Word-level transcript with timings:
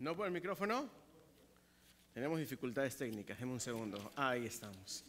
¿No 0.00 0.16
por 0.16 0.26
el 0.26 0.32
micrófono? 0.32 0.90
Tenemos 2.12 2.38
dificultades 2.40 2.96
técnicas, 2.96 3.38
déme 3.38 3.52
un 3.52 3.60
segundo. 3.60 4.12
Ahí 4.16 4.44
estamos. 4.44 5.04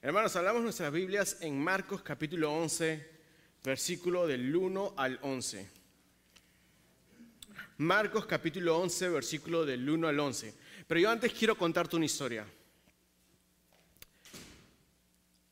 Hermanos, 0.00 0.36
hablamos 0.36 0.62
nuestras 0.62 0.92
Biblias 0.92 1.38
en 1.40 1.58
Marcos 1.58 2.02
capítulo 2.02 2.52
11, 2.52 3.10
versículo 3.64 4.28
del 4.28 4.54
1 4.54 4.94
al 4.96 5.18
11. 5.22 5.68
Marcos 7.78 8.24
capítulo 8.26 8.78
11, 8.78 9.08
versículo 9.08 9.66
del 9.66 9.88
1 9.88 10.06
al 10.06 10.20
11. 10.20 10.54
Pero 10.86 11.00
yo 11.00 11.10
antes 11.10 11.32
quiero 11.32 11.58
contarte 11.58 11.96
una 11.96 12.04
historia. 12.04 12.46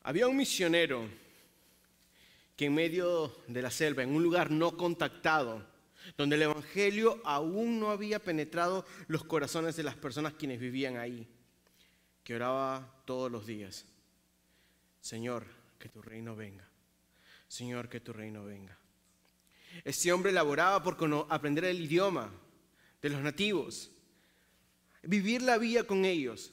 Había 0.05 0.29
un 0.29 0.37
misionero 0.37 1.09
que 2.57 2.67
en 2.67 2.75
medio 2.75 3.43
de 3.49 3.61
la 3.61 3.73
selva, 3.73 4.05
en 4.05 4.14
un 4.14 4.23
lugar 4.23 4.53
no 4.53 4.77
contactado, 4.77 5.71
donde 6.16 6.37
el 6.37 6.43
Evangelio 6.43 7.21
aún 7.25 7.80
no 7.80 7.90
había 7.90 8.18
penetrado 8.18 8.85
los 9.08 9.25
corazones 9.25 9.77
de 9.77 9.82
las 9.82 9.96
personas 9.96 10.35
quienes 10.35 10.61
vivían 10.61 10.96
ahí, 10.96 11.29
que 12.25 12.36
oraba 12.36 13.03
todos 13.04 13.31
los 13.31 13.46
días. 13.46 13.86
Señor, 15.00 15.46
que 15.79 15.89
tu 15.89 16.00
reino 16.00 16.36
venga. 16.36 16.68
Señor, 17.49 17.89
que 17.89 18.00
tu 18.00 18.13
reino 18.13 18.44
venga. 18.44 18.79
Este 19.85 20.13
hombre 20.13 20.32
laboraba 20.32 20.82
por 20.82 20.96
aprender 21.29 21.64
el 21.64 21.80
idioma 21.80 22.32
de 23.00 23.08
los 23.11 23.21
nativos, 23.21 23.91
vivir 25.03 25.43
la 25.43 25.58
vida 25.58 25.85
con 25.85 26.05
ellos, 26.05 26.53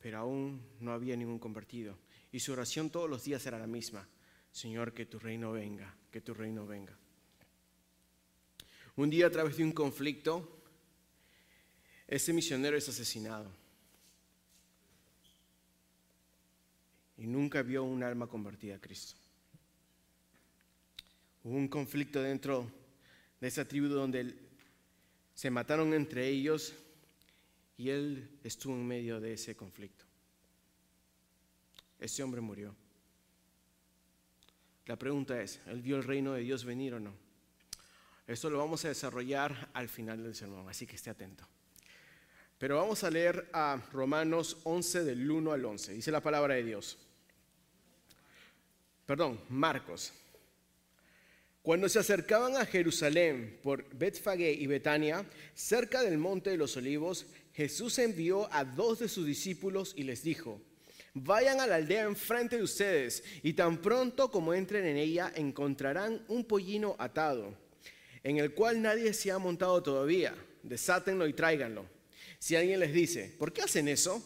pero 0.00 0.18
aún 0.18 0.60
no 0.80 0.92
había 0.92 1.16
ningún 1.16 1.38
convertido. 1.38 1.98
Y 2.30 2.40
su 2.40 2.52
oración 2.52 2.90
todos 2.90 3.08
los 3.08 3.24
días 3.24 3.46
era 3.46 3.58
la 3.58 3.66
misma. 3.66 4.06
Señor, 4.52 4.92
que 4.92 5.06
tu 5.06 5.18
reino 5.18 5.52
venga, 5.52 5.96
que 6.10 6.20
tu 6.20 6.34
reino 6.34 6.66
venga. 6.66 6.96
Un 8.96 9.10
día 9.10 9.26
a 9.26 9.30
través 9.30 9.56
de 9.56 9.64
un 9.64 9.72
conflicto, 9.72 10.48
ese 12.06 12.32
misionero 12.32 12.76
es 12.76 12.88
asesinado. 12.88 13.50
Y 17.18 17.26
nunca 17.26 17.62
vio 17.62 17.82
un 17.82 18.02
alma 18.02 18.26
convertida 18.26 18.76
a 18.76 18.80
Cristo. 18.80 19.16
Hubo 21.42 21.56
un 21.56 21.68
conflicto 21.68 22.22
dentro 22.22 22.70
de 23.40 23.48
esa 23.48 23.66
tribu 23.66 23.88
donde 23.88 24.34
se 25.34 25.50
mataron 25.50 25.92
entre 25.92 26.28
ellos 26.28 26.72
y 27.76 27.90
él 27.90 28.38
estuvo 28.44 28.74
en 28.74 28.86
medio 28.86 29.20
de 29.20 29.32
ese 29.32 29.56
conflicto. 29.56 30.04
Ese 31.98 32.22
hombre 32.22 32.40
murió. 32.40 32.74
La 34.86 34.96
pregunta 34.96 35.40
es, 35.42 35.60
¿él 35.66 35.82
vio 35.82 35.96
el 35.96 36.04
reino 36.04 36.34
de 36.34 36.42
Dios 36.42 36.64
venir 36.64 36.94
o 36.94 37.00
no? 37.00 37.23
Esto 38.26 38.48
lo 38.48 38.58
vamos 38.58 38.82
a 38.84 38.88
desarrollar 38.88 39.68
al 39.74 39.88
final 39.88 40.22
del 40.22 40.34
sermón, 40.34 40.66
así 40.68 40.86
que 40.86 40.96
esté 40.96 41.10
atento. 41.10 41.46
Pero 42.56 42.76
vamos 42.76 43.04
a 43.04 43.10
leer 43.10 43.50
a 43.52 43.82
Romanos 43.92 44.56
11 44.64 45.04
del 45.04 45.30
1 45.30 45.52
al 45.52 45.64
11. 45.64 45.92
Dice 45.92 46.10
la 46.10 46.22
palabra 46.22 46.54
de 46.54 46.64
Dios. 46.64 46.96
Perdón, 49.04 49.38
Marcos. 49.50 50.14
Cuando 51.60 51.88
se 51.90 51.98
acercaban 51.98 52.56
a 52.56 52.64
Jerusalén 52.64 53.58
por 53.62 53.86
Betfagé 53.94 54.52
y 54.52 54.66
Betania, 54.66 55.26
cerca 55.54 56.02
del 56.02 56.16
monte 56.16 56.48
de 56.48 56.56
los 56.56 56.76
olivos, 56.78 57.26
Jesús 57.52 57.98
envió 57.98 58.50
a 58.52 58.64
dos 58.64 59.00
de 59.00 59.08
sus 59.08 59.26
discípulos 59.26 59.92
y 59.96 60.04
les 60.04 60.22
dijo: 60.22 60.62
Vayan 61.12 61.60
a 61.60 61.66
la 61.66 61.76
aldea 61.76 62.04
enfrente 62.04 62.56
de 62.56 62.62
ustedes, 62.62 63.22
y 63.42 63.52
tan 63.52 63.82
pronto 63.82 64.30
como 64.30 64.54
entren 64.54 64.86
en 64.86 64.96
ella 64.96 65.30
encontrarán 65.34 66.24
un 66.28 66.44
pollino 66.46 66.96
atado 66.98 67.63
en 68.24 68.38
el 68.38 68.54
cual 68.54 68.82
nadie 68.82 69.12
se 69.12 69.30
ha 69.30 69.38
montado 69.38 69.82
todavía. 69.82 70.34
Desátenlo 70.62 71.28
y 71.28 71.34
tráiganlo. 71.34 71.84
Si 72.38 72.56
alguien 72.56 72.80
les 72.80 72.92
dice, 72.92 73.34
¿por 73.38 73.52
qué 73.52 73.62
hacen 73.62 73.86
eso? 73.86 74.22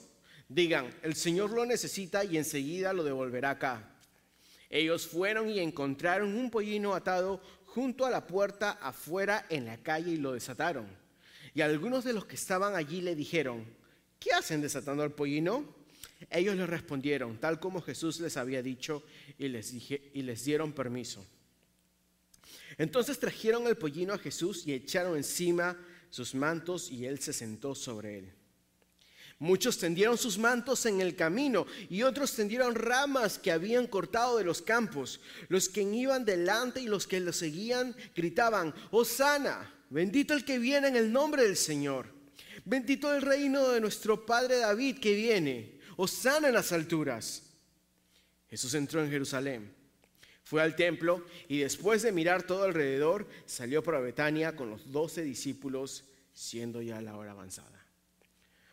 Digan, 0.49 0.95
el 1.03 1.15
Señor 1.15 1.51
lo 1.51 1.67
necesita 1.67 2.25
y 2.25 2.39
enseguida 2.39 2.93
lo 2.93 3.05
devolverá 3.05 3.51
acá. 3.51 3.97
Ellos 4.71 5.07
fueron 5.07 5.51
y 5.51 5.59
encontraron 5.59 6.35
un 6.35 6.51
pollino 6.51 6.95
atado 6.95 7.43
junto 7.67 8.07
a 8.07 8.11
la 8.11 8.27
puerta 8.27 8.71
afuera 8.81 9.47
en 9.51 9.67
la 9.67 9.79
calle 9.79 10.13
y 10.13 10.17
lo 10.17 10.33
desataron. 10.33 10.87
Y 11.55 11.61
algunos 11.61 12.05
de 12.05 12.13
los 12.13 12.25
que 12.25 12.37
estaban 12.37 12.77
allí 12.77 13.01
le 13.01 13.17
dijeron, 13.17 13.65
¿qué 14.21 14.33
hacen 14.33 14.61
desatando 14.61 15.03
al 15.03 15.13
pollino? 15.13 15.65
Ellos 16.31 16.57
le 16.57 16.67
respondieron, 16.67 17.39
tal 17.39 17.59
como 17.59 17.81
Jesús 17.81 18.21
les 18.21 18.37
había 18.37 18.63
dicho, 18.63 19.03
y 19.39 19.49
les, 19.49 19.73
y 19.73 20.23
les 20.23 20.45
dieron 20.45 20.73
permiso. 20.73 21.27
Entonces 22.77 23.19
trajeron 23.19 23.67
el 23.67 23.77
pollino 23.77 24.13
a 24.13 24.19
Jesús 24.19 24.67
y 24.67 24.73
echaron 24.73 25.17
encima 25.17 25.79
sus 26.11 26.35
mantos 26.35 26.91
y 26.91 27.07
él 27.07 27.21
se 27.21 27.33
sentó 27.33 27.75
sobre 27.75 28.19
él. 28.19 28.33
Muchos 29.41 29.79
tendieron 29.79 30.19
sus 30.19 30.37
mantos 30.37 30.85
en 30.87 31.01
el 31.01 31.15
camino 31.15 31.67
y 31.89 32.03
otros 32.03 32.35
tendieron 32.35 32.75
ramas 32.75 33.39
que 33.39 33.53
habían 33.53 33.87
cortado 33.87 34.37
de 34.37 34.45
los 34.45 34.61
campos. 34.63 35.21
Los 35.49 35.69
que 35.69 35.83
iban 35.83 36.25
delante 36.25 36.81
y 36.81 36.87
los 36.87 37.07
que 37.07 37.21
lo 37.21 37.33
seguían 37.33 37.95
gritaban, 38.17 38.75
Hosana, 38.91 39.73
bendito 39.91 40.35
el 40.35 40.45
que 40.45 40.59
viene 40.59 40.89
en 40.89 40.97
el 40.97 41.13
nombre 41.13 41.45
del 41.45 41.57
Señor. 41.57 42.07
Bendito 42.65 43.15
el 43.15 43.23
reino 43.23 43.69
de 43.69 43.81
nuestro 43.81 44.27
Padre 44.27 44.59
David 44.59 44.99
que 44.99 45.15
viene. 45.15 45.79
Hosana 45.97 46.49
en 46.49 46.55
las 46.55 46.73
alturas. 46.73 47.45
Jesús 48.51 48.75
entró 48.75 49.03
en 49.05 49.11
Jerusalén 49.11 49.78
fue 50.49 50.63
al 50.63 50.75
templo 50.75 51.27
y 51.47 51.59
después 51.59 52.01
de 52.01 52.11
mirar 52.11 52.43
todo 52.43 52.65
alrededor, 52.65 53.29
salió 53.45 53.83
para 53.83 54.01
Betania 54.01 54.57
con 54.57 54.71
los 54.71 54.91
doce 54.91 55.23
discípulos, 55.23 56.05
siendo 56.33 56.81
ya 56.81 57.03
la 57.03 57.19
hora 57.19 57.33
avanzada. 57.33 57.85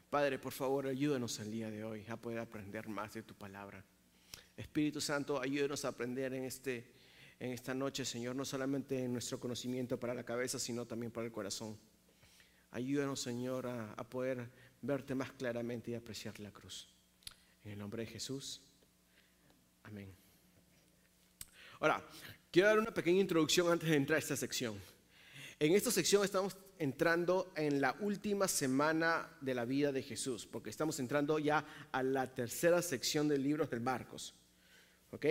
Padre, 0.10 0.40
por 0.40 0.54
favor, 0.54 0.88
ayúdanos 0.88 1.38
el 1.40 1.52
día 1.52 1.70
de 1.70 1.84
hoy 1.84 2.06
a 2.08 2.16
poder 2.16 2.40
aprender 2.40 2.88
más 2.88 3.14
de 3.14 3.24
tu 3.24 3.34
palabra. 3.34 3.84
Espíritu 4.56 5.02
Santo, 5.02 5.42
ayúdanos 5.42 5.84
a 5.84 5.90
aprender 5.90 6.34
en, 6.34 6.46
este, 6.46 6.94
en 7.42 7.52
esta 7.52 7.74
noche, 7.74 8.06
Señor, 8.06 8.38
no 8.38 8.46
solamente 8.46 9.04
en 9.04 9.12
nuestro 9.12 9.38
conocimiento 9.38 10.00
para 10.00 10.14
la 10.14 10.24
cabeza, 10.24 10.58
sino 10.58 10.86
también 10.86 11.12
para 11.12 11.26
el 11.26 11.34
corazón. 11.34 11.78
Ayúdanos, 12.72 13.20
Señor, 13.20 13.68
a, 13.68 13.92
a 13.92 14.10
poder 14.10 14.50
verte 14.82 15.14
más 15.14 15.34
claramente 15.34 15.92
y 15.92 15.96
apreciar 15.96 16.40
la 16.40 16.52
cruz. 16.52 16.88
En 17.66 17.74
el 17.74 17.80
nombre 17.80 18.06
de 18.06 18.12
Jesús. 18.14 18.62
Amén. 19.84 20.25
Ahora, 21.80 22.06
quiero 22.52 22.70
dar 22.70 22.80
una 22.80 22.94
pequeña 22.94 23.22
introducción 23.22 23.72
antes 23.72 23.90
de 23.90 23.96
entrar 23.96 24.18
a 24.18 24.20
esta 24.20 24.36
sección. 24.36 24.80
En 25.60 25.74
esta 25.74 25.92
sección 25.92 26.24
estamos 26.24 26.58
entrando 26.80 27.54
en 27.56 27.80
la 27.80 27.96
última 28.02 28.48
semana 28.48 29.30
de 29.42 29.56
la 29.56 29.66
vida 29.66 29.92
de 29.92 30.04
Jesús, 30.04 30.46
porque 30.46 30.70
estamos 30.70 31.00
entrando 31.00 31.40
ya 31.40 31.66
a 31.92 32.04
la 32.04 32.34
tercera 32.34 32.82
sección 32.82 33.28
del 33.28 33.44
libro 33.44 33.66
del 33.66 33.80
Marcos. 33.80 34.34
¿Ok? 35.12 35.26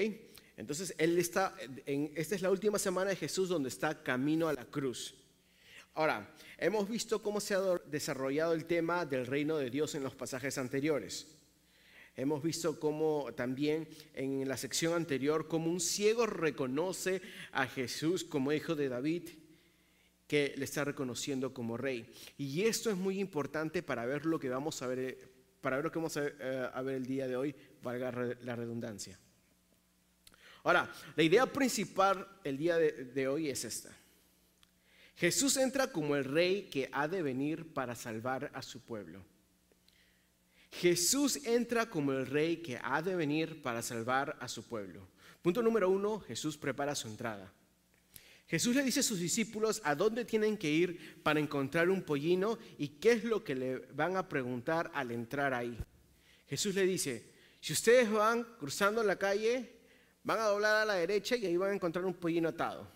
Entonces, 0.57 0.95
él 0.99 1.19
está, 1.19 1.55
esta 1.85 2.35
es 2.35 2.43
la 2.43 2.51
última 2.51 2.79
semana 2.79 3.11
de 3.11 3.17
Jesús 3.17 3.49
donde 3.49 3.69
está 3.69 4.03
camino 4.03 4.49
a 4.49 4.53
la 4.55 4.65
cruz. 4.65 5.15
Ahora, 5.95 6.35
hemos 6.59 6.89
visto 6.89 7.23
cómo 7.23 7.41
se 7.41 7.55
ha 7.55 7.61
desarrollado 7.87 8.53
el 8.53 8.65
tema 8.65 9.05
del 9.05 9.27
reino 9.27 9.59
de 9.59 9.71
Dios 9.71 9.95
en 9.95 10.03
los 10.03 10.15
pasajes 10.15 10.59
anteriores. 10.59 11.27
Hemos 12.17 12.43
visto 12.43 12.79
cómo 12.79 13.33
también 13.35 13.89
en 14.15 14.49
la 14.49 14.57
sección 14.57 14.95
anterior, 14.95 15.49
como 15.49 15.71
un 15.71 15.81
ciego 15.81 16.27
reconoce 16.27 17.21
a 17.53 17.67
Jesús 17.67 18.23
como 18.25 18.53
hijo 18.53 18.77
de 18.77 18.89
David, 18.89 19.31
que 20.29 20.55
le 20.57 20.65
está 20.65 20.85
reconociendo 20.85 21.53
como 21.53 21.77
rey. 21.77 22.09
Y 22.39 22.63
esto 22.63 22.91
es 22.91 22.97
muy 22.97 23.19
importante 23.19 23.83
para 23.83 24.07
ver 24.07 24.27
lo 24.27 24.39
que 24.39 24.49
vamos 24.49 24.81
a 24.83 24.87
ver, 24.87 25.33
para 25.61 25.77
ver 25.77 25.87
lo 25.87 25.91
que 25.91 25.99
vamos 25.99 26.17
a 26.17 26.21
ver, 26.21 26.37
eh, 26.41 26.97
el 26.97 27.07
día 27.07 27.27
de 27.27 27.37
hoy, 27.37 27.55
valga 27.83 28.13
la 28.43 28.57
redundancia. 28.57 29.19
Ahora, 30.63 30.91
la 31.17 31.23
idea 31.23 31.47
principal 31.47 32.27
el 32.45 32.57
día 32.57 32.79
de 32.79 33.29
hoy 33.29 33.51
es 33.51 33.65
esta. 33.65 33.95
Jesús 35.17 35.57
entra 35.57 35.93
como 35.93 36.17
el 36.17 36.25
rey 36.25 36.69
que 36.71 36.89
ha 36.93 37.07
de 37.07 37.23
venir 37.23 37.73
para 37.73 37.95
salvar 37.95 38.51
a 38.55 38.63
su 38.63 38.81
pueblo. 38.81 39.25
Jesús 40.81 41.45
entra 41.45 41.89
como 41.89 42.13
el 42.13 42.27
rey 42.27 42.57
que 42.57 42.79
ha 42.83 43.01
de 43.01 43.15
venir 43.15 43.63
para 43.63 43.83
salvar 43.83 44.37
a 44.41 44.49
su 44.49 44.65
pueblo. 44.65 45.07
Punto 45.41 45.63
número 45.63 45.89
uno, 45.89 46.21
Jesús 46.21 46.57
prepara 46.57 46.95
su 46.95 47.07
entrada. 47.07 47.53
Jesús 48.47 48.75
le 48.75 48.83
dice 48.83 49.01
a 49.01 49.05
sus 49.05 49.19
discípulos 49.19 49.81
a 49.85 49.95
dónde 49.95 50.25
tienen 50.25 50.57
que 50.57 50.71
ir 50.71 51.23
para 51.23 51.41
encontrar 51.41 51.89
un 51.89 52.03
pollino 52.03 52.59
y 52.79 52.89
qué 52.89 53.13
es 53.13 53.25
lo 53.25 53.43
que 53.43 53.55
le 53.55 53.79
van 53.95 54.17
a 54.17 54.29
preguntar 54.29 54.91
al 54.95 55.11
entrar 55.13 55.55
ahí. 55.55 55.79
Jesús 56.49 56.75
le 56.75 56.85
dice, 56.85 57.33
si 57.61 57.73
ustedes 57.73 58.11
van 58.11 58.45
cruzando 58.59 59.03
la 59.03 59.17
calle, 59.17 59.81
van 60.25 60.41
a 60.41 60.45
doblar 60.45 60.77
a 60.77 60.85
la 60.85 60.95
derecha 60.95 61.37
y 61.37 61.47
ahí 61.47 61.57
van 61.57 61.71
a 61.71 61.75
encontrar 61.75 62.05
un 62.05 62.15
pollino 62.15 62.49
atado. 62.49 62.87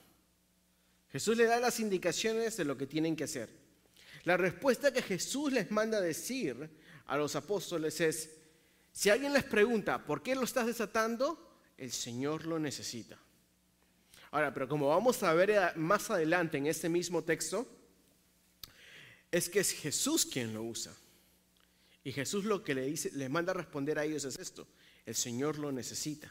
Jesús 1.10 1.36
le 1.36 1.44
da 1.44 1.58
las 1.60 1.80
indicaciones 1.80 2.56
de 2.56 2.64
lo 2.64 2.76
que 2.76 2.86
tienen 2.86 3.16
que 3.16 3.24
hacer. 3.24 3.48
La 4.24 4.36
respuesta 4.36 4.92
que 4.92 5.00
Jesús 5.00 5.52
les 5.52 5.70
manda 5.70 6.00
decir 6.00 6.68
a 7.08 7.16
los 7.16 7.34
apóstoles 7.34 8.00
es, 8.00 8.30
si 8.92 9.10
alguien 9.10 9.32
les 9.32 9.44
pregunta, 9.44 10.04
¿por 10.04 10.22
qué 10.22 10.34
lo 10.34 10.44
estás 10.44 10.66
desatando? 10.66 11.60
El 11.76 11.90
Señor 11.90 12.46
lo 12.46 12.58
necesita. 12.58 13.18
Ahora, 14.30 14.52
pero 14.52 14.68
como 14.68 14.88
vamos 14.88 15.22
a 15.22 15.32
ver 15.32 15.76
más 15.76 16.10
adelante 16.10 16.58
en 16.58 16.66
este 16.66 16.88
mismo 16.88 17.24
texto, 17.24 17.66
es 19.30 19.48
que 19.48 19.60
es 19.60 19.72
Jesús 19.72 20.26
quien 20.26 20.52
lo 20.52 20.62
usa. 20.62 20.94
Y 22.04 22.12
Jesús 22.12 22.44
lo 22.44 22.62
que 22.62 22.74
le 22.74 22.82
dice, 22.82 23.10
les 23.14 23.30
manda 23.30 23.52
a 23.52 23.56
responder 23.56 23.98
a 23.98 24.04
ellos 24.04 24.24
es 24.24 24.38
esto: 24.38 24.68
el 25.06 25.14
Señor 25.14 25.58
lo 25.58 25.72
necesita. 25.72 26.30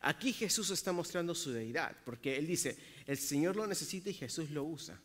Aquí 0.00 0.32
Jesús 0.32 0.70
está 0.70 0.92
mostrando 0.92 1.34
su 1.34 1.52
deidad, 1.52 1.96
porque 2.04 2.36
él 2.36 2.46
dice, 2.46 2.78
el 3.06 3.18
Señor 3.18 3.56
lo 3.56 3.66
necesita 3.66 4.08
y 4.08 4.14
Jesús 4.14 4.50
lo 4.50 4.64
usa. 4.64 4.98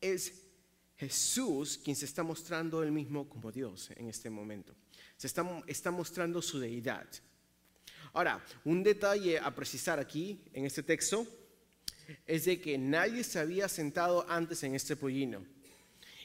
Es 0.00 0.32
Jesús 1.02 1.80
quien 1.82 1.96
se 1.96 2.04
está 2.04 2.22
mostrando 2.22 2.80
él 2.80 2.92
mismo 2.92 3.28
como 3.28 3.50
Dios 3.50 3.90
en 3.96 4.08
este 4.08 4.30
momento. 4.30 4.72
Se 5.16 5.26
está, 5.26 5.44
está 5.66 5.90
mostrando 5.90 6.40
su 6.40 6.60
deidad. 6.60 7.08
Ahora, 8.12 8.40
un 8.64 8.84
detalle 8.84 9.36
a 9.40 9.52
precisar 9.52 9.98
aquí 9.98 10.40
en 10.52 10.64
este 10.64 10.84
texto 10.84 11.26
es 12.24 12.44
de 12.44 12.60
que 12.60 12.78
nadie 12.78 13.24
se 13.24 13.40
había 13.40 13.68
sentado 13.68 14.24
antes 14.28 14.62
en 14.62 14.76
este 14.76 14.94
pollino. 14.94 15.44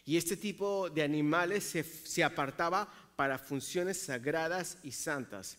Y 0.05 0.15
este 0.15 0.37
tipo 0.37 0.91
de 0.91 1.01
animales 1.01 1.63
se, 1.63 1.83
se 1.83 2.23
apartaba 2.23 2.87
para 3.15 3.39
funciones 3.39 3.99
sagradas 3.99 4.77
y 4.83 4.91
santas. 4.91 5.57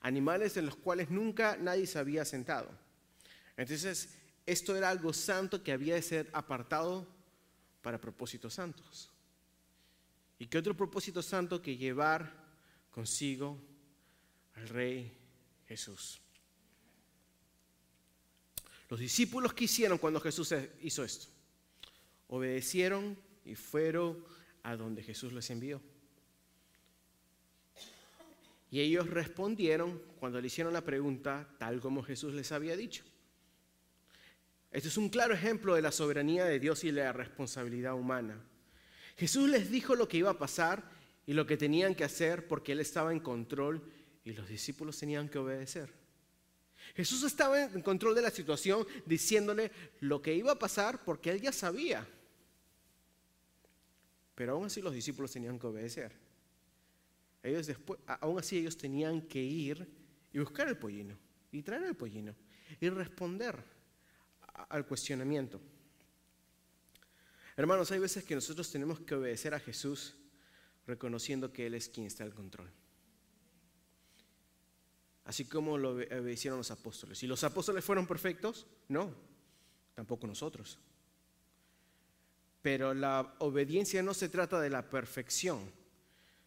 Animales 0.00 0.56
en 0.56 0.66
los 0.66 0.76
cuales 0.76 1.10
nunca 1.10 1.56
nadie 1.60 1.88
se 1.88 1.98
había 1.98 2.24
sentado. 2.24 2.70
Entonces, 3.56 4.10
esto 4.46 4.76
era 4.76 4.90
algo 4.90 5.12
santo 5.12 5.64
que 5.64 5.72
había 5.72 5.96
de 5.96 6.02
ser 6.02 6.30
apartado 6.32 7.19
para 7.82 8.00
propósitos 8.00 8.54
santos. 8.54 9.10
¿Y 10.38 10.46
qué 10.46 10.58
otro 10.58 10.76
propósito 10.76 11.22
santo 11.22 11.60
que 11.60 11.76
llevar 11.76 12.32
consigo 12.90 13.58
al 14.54 14.68
Rey 14.68 15.12
Jesús? 15.66 16.20
Los 18.88 18.98
discípulos, 18.98 19.52
¿qué 19.52 19.64
hicieron 19.64 19.98
cuando 19.98 20.20
Jesús 20.20 20.54
hizo 20.82 21.04
esto? 21.04 21.26
Obedecieron 22.28 23.16
y 23.44 23.54
fueron 23.54 24.24
a 24.62 24.76
donde 24.76 25.02
Jesús 25.02 25.32
les 25.32 25.48
envió. 25.50 25.80
Y 28.70 28.80
ellos 28.80 29.08
respondieron 29.08 30.00
cuando 30.18 30.40
le 30.40 30.46
hicieron 30.46 30.72
la 30.72 30.84
pregunta 30.84 31.48
tal 31.58 31.80
como 31.80 32.02
Jesús 32.02 32.34
les 32.34 32.52
había 32.52 32.76
dicho. 32.76 33.04
Este 34.70 34.88
es 34.88 34.96
un 34.96 35.08
claro 35.08 35.34
ejemplo 35.34 35.74
de 35.74 35.82
la 35.82 35.92
soberanía 35.92 36.44
de 36.44 36.60
Dios 36.60 36.84
y 36.84 36.92
la 36.92 37.12
responsabilidad 37.12 37.94
humana. 37.94 38.40
Jesús 39.16 39.48
les 39.48 39.70
dijo 39.70 39.96
lo 39.96 40.08
que 40.08 40.18
iba 40.18 40.30
a 40.30 40.38
pasar 40.38 40.90
y 41.26 41.32
lo 41.32 41.46
que 41.46 41.56
tenían 41.56 41.94
que 41.94 42.04
hacer 42.04 42.46
porque 42.46 42.72
Él 42.72 42.80
estaba 42.80 43.12
en 43.12 43.20
control 43.20 43.82
y 44.24 44.32
los 44.32 44.48
discípulos 44.48 44.98
tenían 44.98 45.28
que 45.28 45.38
obedecer. 45.38 45.92
Jesús 46.94 47.22
estaba 47.22 47.62
en 47.62 47.82
control 47.82 48.14
de 48.14 48.22
la 48.22 48.30
situación 48.30 48.86
diciéndole 49.06 49.70
lo 50.00 50.20
que 50.20 50.34
iba 50.34 50.52
a 50.52 50.58
pasar 50.58 51.04
porque 51.04 51.30
él 51.30 51.40
ya 51.40 51.52
sabía. 51.52 52.06
Pero 54.34 54.52
aún 54.52 54.66
así 54.66 54.80
los 54.80 54.94
discípulos 54.94 55.30
tenían 55.30 55.58
que 55.58 55.66
obedecer. 55.66 56.16
Ellos 57.42 57.66
después, 57.66 58.00
aún 58.06 58.38
así 58.38 58.58
ellos 58.58 58.76
tenían 58.76 59.22
que 59.22 59.40
ir 59.40 59.88
y 60.32 60.38
buscar 60.38 60.68
el 60.68 60.76
pollino 60.76 61.16
y 61.52 61.62
traer 61.62 61.84
el 61.84 61.96
pollino 61.96 62.34
y 62.80 62.88
responder 62.88 63.62
al 64.68 64.86
cuestionamiento. 64.86 65.60
Hermanos, 67.56 67.90
hay 67.92 67.98
veces 67.98 68.24
que 68.24 68.34
nosotros 68.34 68.70
tenemos 68.70 69.00
que 69.00 69.14
obedecer 69.14 69.54
a 69.54 69.60
Jesús 69.60 70.16
reconociendo 70.86 71.52
que 71.52 71.66
Él 71.66 71.74
es 71.74 71.88
quien 71.88 72.06
está 72.06 72.24
al 72.24 72.34
control 72.34 72.70
así 75.30 75.44
como 75.44 75.78
lo 75.78 75.90
obedecieron 75.90 76.58
los 76.58 76.72
apóstoles. 76.72 77.22
¿Y 77.22 77.28
los 77.28 77.44
apóstoles 77.44 77.84
fueron 77.84 78.04
perfectos? 78.04 78.66
No, 78.88 79.14
tampoco 79.94 80.26
nosotros. 80.26 80.76
Pero 82.62 82.92
la 82.94 83.36
obediencia 83.38 84.02
no 84.02 84.12
se 84.12 84.28
trata 84.28 84.60
de 84.60 84.70
la 84.70 84.90
perfección, 84.90 85.70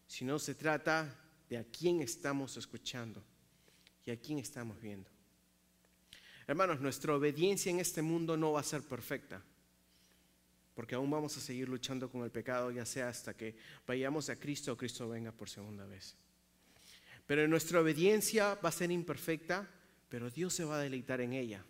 sino 0.05 0.37
se 0.37 0.53
trata 0.53 1.17
de 1.49 1.59
a 1.59 1.63
quién 1.63 2.01
estamos 2.01 2.57
escuchando 2.57 3.23
y 4.05 4.11
a 4.11 4.19
quién 4.19 4.39
estamos 4.39 4.81
viendo. 4.81 5.09
Hermanos, 6.45 6.81
nuestra 6.81 7.15
obediencia 7.15 7.69
en 7.69 7.79
este 7.79 8.01
mundo 8.01 8.35
no 8.35 8.51
va 8.51 8.59
a 8.59 8.63
ser 8.63 8.81
perfecta, 8.81 9.41
porque 10.75 10.95
aún 10.95 11.09
vamos 11.09 11.37
a 11.37 11.41
seguir 11.41 11.69
luchando 11.69 12.09
con 12.09 12.23
el 12.23 12.31
pecado, 12.31 12.69
ya 12.71 12.85
sea 12.85 13.07
hasta 13.07 13.33
que 13.33 13.55
vayamos 13.87 14.29
a 14.29 14.35
Cristo 14.35 14.73
o 14.73 14.77
Cristo 14.77 15.07
venga 15.07 15.31
por 15.31 15.49
segunda 15.49 15.85
vez. 15.85 16.17
Pero 17.25 17.47
nuestra 17.47 17.79
obediencia 17.79 18.55
va 18.55 18.69
a 18.69 18.73
ser 18.73 18.91
imperfecta, 18.91 19.69
pero 20.09 20.29
Dios 20.29 20.53
se 20.53 20.65
va 20.65 20.77
a 20.77 20.81
deleitar 20.81 21.21
en 21.21 21.33
ella. 21.33 21.63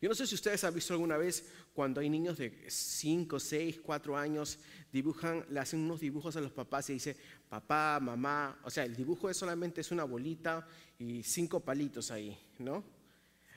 Yo 0.00 0.08
no 0.08 0.14
sé 0.14 0.26
si 0.26 0.34
ustedes 0.34 0.64
han 0.64 0.74
visto 0.74 0.92
alguna 0.92 1.16
vez 1.16 1.44
cuando 1.72 2.00
hay 2.00 2.08
niños 2.08 2.38
de 2.38 2.64
5, 2.68 3.40
6, 3.40 3.80
4 3.82 4.16
años, 4.16 4.58
dibujan, 4.92 5.44
le 5.50 5.60
hacen 5.60 5.80
unos 5.80 6.00
dibujos 6.00 6.36
a 6.36 6.40
los 6.40 6.52
papás 6.52 6.90
y 6.90 6.94
dice 6.94 7.16
papá, 7.48 7.98
mamá, 8.00 8.60
o 8.64 8.70
sea, 8.70 8.84
el 8.84 8.94
dibujo 8.94 9.30
es 9.30 9.36
solamente 9.36 9.80
es 9.80 9.90
una 9.90 10.04
bolita 10.04 10.66
y 10.98 11.22
cinco 11.22 11.60
palitos 11.60 12.10
ahí, 12.10 12.36
¿no? 12.58 12.84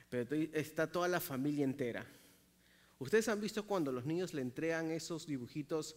Pero 0.08 0.36
está 0.52 0.90
toda 0.90 1.08
la 1.08 1.20
familia 1.20 1.64
entera. 1.64 2.06
¿Ustedes 2.98 3.28
han 3.28 3.40
visto 3.40 3.66
cuando 3.66 3.92
los 3.92 4.04
niños 4.04 4.34
le 4.34 4.42
entregan 4.42 4.90
esos 4.90 5.26
dibujitos 5.26 5.96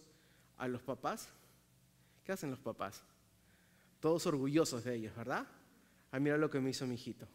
a 0.58 0.68
los 0.68 0.82
papás? 0.82 1.30
¿Qué 2.24 2.32
hacen 2.32 2.52
los 2.52 2.60
papás? 2.60 3.04
Todos 4.00 4.26
orgullosos 4.28 4.84
de 4.84 4.96
ellos, 4.96 5.16
¿verdad? 5.16 5.48
Ah, 6.12 6.20
mira 6.20 6.38
lo 6.38 6.50
que 6.50 6.60
me 6.60 6.70
hizo 6.70 6.86
mi 6.86 6.96
hijito. 6.96 7.28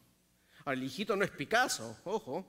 Ahora, 0.60 0.78
el 0.78 0.84
hijito 0.84 1.16
no 1.16 1.24
es 1.24 1.30
Picasso, 1.30 1.96
ojo, 2.04 2.44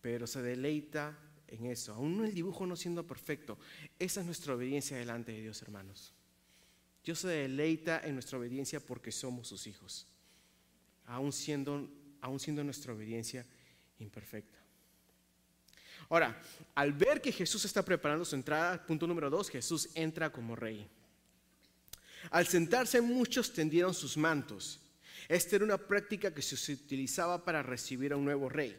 pero 0.00 0.26
se 0.26 0.42
deleita 0.42 1.16
en 1.48 1.66
eso. 1.66 1.94
Aún 1.94 2.24
el 2.24 2.34
dibujo 2.34 2.66
no 2.66 2.76
siendo 2.76 3.06
perfecto. 3.06 3.58
Esa 3.98 4.20
es 4.20 4.26
nuestra 4.26 4.54
obediencia 4.54 4.96
delante 4.96 5.32
de 5.32 5.42
Dios, 5.42 5.60
hermanos. 5.62 6.14
Dios 7.04 7.18
se 7.18 7.28
deleita 7.28 8.00
en 8.00 8.14
nuestra 8.14 8.38
obediencia 8.38 8.80
porque 8.80 9.12
somos 9.12 9.48
sus 9.48 9.66
hijos, 9.66 10.06
aún 11.04 11.32
siendo, 11.32 11.86
aún 12.24 12.40
siendo 12.40 12.64
nuestra 12.64 12.94
obediencia 12.94 13.44
imperfecta. 13.98 14.58
Ahora, 16.08 16.40
al 16.74 16.94
ver 16.94 17.20
que 17.20 17.30
Jesús 17.30 17.66
está 17.66 17.84
preparando 17.84 18.24
su 18.24 18.34
entrada, 18.34 18.84
punto 18.86 19.06
número 19.06 19.28
dos, 19.28 19.50
Jesús 19.50 19.90
entra 19.94 20.32
como 20.32 20.56
rey. 20.56 20.88
Al 22.30 22.46
sentarse 22.46 23.02
muchos 23.02 23.52
tendieron 23.52 23.92
sus 23.92 24.16
mantos. 24.16 24.80
Esta 25.28 25.56
era 25.56 25.66
una 25.66 25.76
práctica 25.76 26.32
que 26.32 26.40
se 26.40 26.72
utilizaba 26.72 27.44
para 27.44 27.62
recibir 27.62 28.14
a 28.14 28.16
un 28.16 28.24
nuevo 28.24 28.48
rey. 28.48 28.74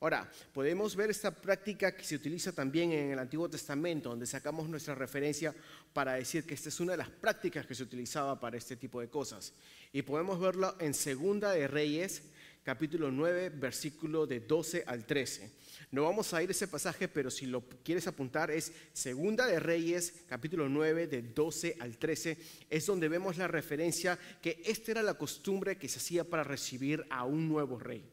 Ahora, 0.00 0.30
podemos 0.52 0.94
ver 0.94 1.08
esta 1.08 1.30
práctica 1.30 1.96
que 1.96 2.04
se 2.04 2.16
utiliza 2.16 2.52
también 2.52 2.92
en 2.92 3.12
el 3.12 3.18
Antiguo 3.18 3.48
Testamento, 3.48 4.10
donde 4.10 4.26
sacamos 4.26 4.68
nuestra 4.68 4.94
referencia 4.94 5.54
para 5.94 6.14
decir 6.14 6.44
que 6.44 6.52
esta 6.52 6.68
es 6.68 6.80
una 6.80 6.92
de 6.92 6.98
las 6.98 7.08
prácticas 7.08 7.64
que 7.64 7.74
se 7.74 7.82
utilizaba 7.82 8.38
para 8.38 8.58
este 8.58 8.76
tipo 8.76 9.00
de 9.00 9.08
cosas. 9.08 9.54
Y 9.94 10.02
podemos 10.02 10.38
verlo 10.38 10.76
en 10.80 10.92
Segunda 10.92 11.52
de 11.52 11.66
Reyes, 11.66 12.22
capítulo 12.66 13.12
9, 13.12 13.50
versículo 13.50 14.26
de 14.26 14.40
12 14.40 14.82
al 14.88 15.06
13. 15.06 15.52
No 15.92 16.02
vamos 16.02 16.34
a 16.34 16.42
ir 16.42 16.48
a 16.48 16.50
ese 16.50 16.66
pasaje, 16.66 17.06
pero 17.06 17.30
si 17.30 17.46
lo 17.46 17.60
quieres 17.84 18.08
apuntar 18.08 18.50
es 18.50 18.72
Segunda 18.92 19.46
de 19.46 19.60
Reyes, 19.60 20.24
capítulo 20.28 20.68
9, 20.68 21.06
de 21.06 21.22
12 21.22 21.76
al 21.78 21.96
13. 21.96 22.36
Es 22.68 22.86
donde 22.86 23.08
vemos 23.08 23.36
la 23.36 23.46
referencia 23.46 24.18
que 24.42 24.60
esta 24.66 24.90
era 24.90 25.04
la 25.04 25.14
costumbre 25.14 25.78
que 25.78 25.88
se 25.88 25.98
hacía 25.98 26.24
para 26.24 26.42
recibir 26.42 27.06
a 27.08 27.24
un 27.24 27.48
nuevo 27.48 27.78
rey. 27.78 28.04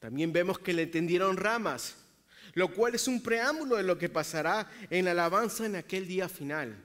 También 0.00 0.32
vemos 0.32 0.58
que 0.58 0.72
le 0.72 0.88
tendieron 0.88 1.36
ramas, 1.36 1.94
lo 2.54 2.74
cual 2.74 2.96
es 2.96 3.06
un 3.06 3.22
preámbulo 3.22 3.76
de 3.76 3.84
lo 3.84 3.96
que 3.96 4.08
pasará 4.08 4.68
en 4.90 5.04
la 5.04 5.12
alabanza 5.12 5.66
en 5.66 5.76
aquel 5.76 6.08
día 6.08 6.28
final. 6.28 6.84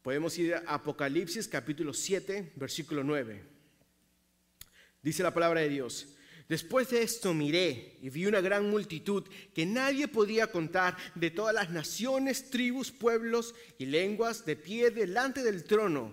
Podemos 0.00 0.38
ir 0.38 0.54
a 0.54 0.60
Apocalipsis 0.66 1.46
capítulo 1.46 1.92
7, 1.92 2.52
versículo 2.56 3.04
9. 3.04 3.55
Dice 5.06 5.22
la 5.22 5.32
palabra 5.32 5.60
de 5.60 5.68
Dios. 5.68 6.08
Después 6.48 6.90
de 6.90 7.00
esto 7.00 7.32
miré 7.32 7.96
y 8.02 8.10
vi 8.10 8.26
una 8.26 8.40
gran 8.40 8.68
multitud 8.68 9.22
que 9.54 9.64
nadie 9.64 10.08
podía 10.08 10.50
contar 10.50 10.96
de 11.14 11.30
todas 11.30 11.54
las 11.54 11.70
naciones, 11.70 12.50
tribus, 12.50 12.90
pueblos 12.90 13.54
y 13.78 13.86
lenguas 13.86 14.44
de 14.44 14.56
pie 14.56 14.90
delante 14.90 15.44
del 15.44 15.62
trono 15.62 16.12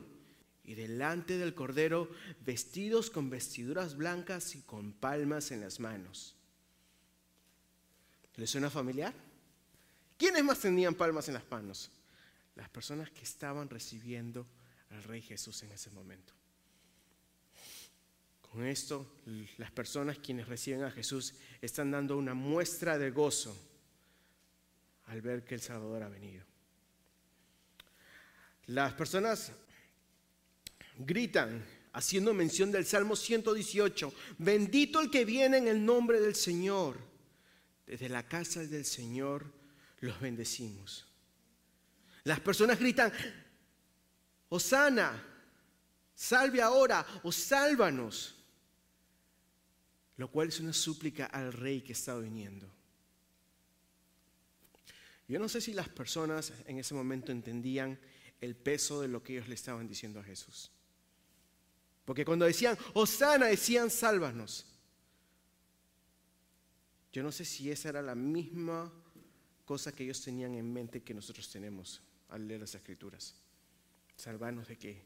y 0.64 0.76
delante 0.76 1.40
del 1.40 1.56
Cordero, 1.56 2.12
vestidos 2.46 3.10
con 3.10 3.32
vestiduras 3.32 3.98
blancas 3.98 4.54
y 4.54 4.62
con 4.62 4.94
palmas 4.94 5.50
en 5.50 5.62
las 5.62 5.80
manos. 5.80 6.36
¿Les 8.36 8.48
suena 8.48 8.70
familiar? 8.70 9.16
¿Quiénes 10.20 10.44
más 10.44 10.60
tenían 10.60 10.94
palmas 10.94 11.28
en 11.30 11.34
las 11.34 11.50
manos? 11.50 11.90
Las 12.54 12.70
personas 12.70 13.10
que 13.10 13.24
estaban 13.24 13.72
recibiendo 13.72 14.46
al 14.92 15.02
Rey 15.02 15.24
Jesús 15.24 15.64
en 15.64 15.72
ese 15.72 15.90
momento. 15.90 16.36
Con 18.54 18.68
esto, 18.68 19.08
las 19.58 19.72
personas 19.72 20.20
quienes 20.20 20.48
reciben 20.48 20.84
a 20.84 20.92
Jesús 20.92 21.34
están 21.60 21.90
dando 21.90 22.16
una 22.16 22.36
muestra 22.36 23.00
de 23.00 23.10
gozo 23.10 23.58
al 25.08 25.24
ver 25.24 25.44
que 25.44 25.56
el 25.56 25.62
Salvador 25.62 26.04
ha 26.04 26.10
venido. 26.10 26.46
Las 28.68 28.94
personas 28.94 29.52
gritan 31.00 31.66
haciendo 31.94 32.32
mención 32.32 32.72
del 32.72 32.86
Salmo 32.86 33.16
118, 33.16 34.14
bendito 34.38 35.02
el 35.02 35.10
que 35.10 35.26
viene 35.26 35.58
en 35.58 35.68
el 35.68 35.84
nombre 35.84 36.20
del 36.20 36.36
Señor. 36.36 37.12
desde 37.88 38.08
la 38.08 38.28
casa 38.28 38.62
del 38.62 38.86
Señor 38.86 39.52
los 40.00 40.20
bendecimos. 40.22 41.08
Las 42.24 42.40
personas 42.40 42.78
gritan, 42.80 43.12
Osana, 44.50 45.22
salve 46.14 46.62
ahora 46.62 47.04
o 47.24 47.32
sálvanos, 47.32 48.43
lo 50.18 50.30
cual 50.30 50.50
es 50.50 50.60
una 50.60 50.74
súplica 50.74 51.26
al 51.26 51.54
rey 51.54 51.82
que 51.82 51.94
está 51.94 52.18
viniendo. 52.18 52.70
Yo 55.28 55.40
no 55.40 55.50
sé 55.50 55.62
si 55.62 55.74
las 55.74 55.90
personas 55.90 56.54
en 56.66 56.78
ese 56.78 56.94
momento 56.94 57.32
entendían 57.32 58.00
el 58.42 58.56
peso 58.56 59.02
de 59.02 59.08
lo 59.08 59.24
que 59.24 59.34
ellos 59.34 59.48
le 59.48 59.56
estaban 59.56 59.88
diciendo 59.88 60.20
a 60.20 60.24
Jesús. 60.24 60.70
Porque 62.06 62.26
cuando 62.26 62.46
decían, 62.46 62.78
Osana, 62.94 63.48
decían, 63.48 63.90
sálvanos. 63.90 64.66
Yo 67.14 67.24
no 67.24 67.32
sé 67.32 67.46
si 67.46 67.72
esa 67.72 67.90
era 67.90 68.02
la 68.02 68.16
misma 68.16 68.92
cosa 69.66 69.94
que 69.94 70.04
ellos 70.04 70.22
tenían 70.22 70.56
en 70.56 70.72
mente 70.74 71.04
que 71.04 71.14
nosotros 71.14 71.50
tenemos 71.50 72.02
al 72.30 72.48
leer 72.48 72.60
las 72.60 72.76
escrituras. 72.76 73.36
¿Salvarnos 74.16 74.68
de 74.68 74.78
qué? 74.78 75.02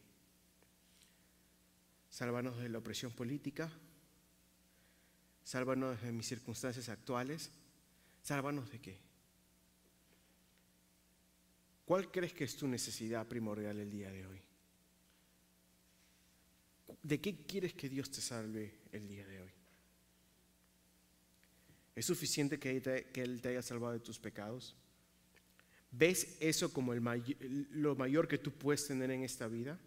¿Salvarnos 2.10 2.58
de 2.58 2.70
la 2.70 2.80
opresión 2.80 3.12
política? 3.12 3.72
¿Salvarnos 5.48 6.01
de 6.01 6.12
mis 6.12 6.27
circunstancias 6.27 6.89
actuales? 6.89 7.50
¿Salvarnos 8.22 8.70
de 8.70 8.82
qué? 8.82 9.00
¿Cuál 11.86 12.12
crees 12.12 12.34
que 12.34 12.44
es 12.44 12.58
tu 12.58 12.68
necesidad 12.68 13.25
primordial 13.25 13.80
el 13.80 13.89
día 13.89 14.12
de 14.12 14.27
hoy? 14.27 14.42
¿De 17.01 17.22
qué 17.22 17.46
quieres 17.46 17.74
que 17.75 17.88
Dios 17.88 18.12
te 18.12 18.20
salve 18.20 18.74
el 18.92 19.08
día 19.08 19.25
de 19.25 19.42
hoy? 19.44 19.51
¿Es 21.96 22.06
suficiente 22.06 22.60
que 22.60 22.82
Él 23.13 23.39
te 23.42 23.48
haya 23.48 23.62
salvado 23.62 23.94
de 23.94 24.01
tus 24.01 24.20
pecados? 24.20 24.75
¿Ves 25.92 26.36
eso 26.42 26.74
como 26.74 26.94
lo 26.94 27.96
mayor 27.96 28.27
que 28.27 28.38
tú 28.38 28.51
puedes 28.51 28.86
tener 28.86 29.12
en 29.12 29.24
esta 29.24 29.48
vida? 29.48 29.80